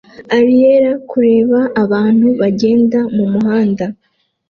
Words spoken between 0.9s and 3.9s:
kureba abantu bagenda mumuhanda